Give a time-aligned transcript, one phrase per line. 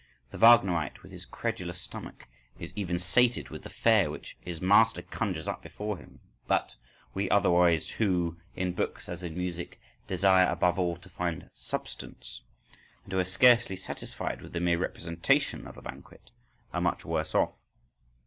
[0.31, 5.03] —The Wagnerite, with his credulous stomach, is even sated with the fare which his master
[5.03, 6.19] conjures up before him.
[6.47, 6.75] But
[7.13, 12.41] we others who, in books as in music, desire above all to find substance,
[13.03, 16.31] and who are scarcely satisfied with the mere representation of a banquet,
[16.73, 17.53] are much worse off.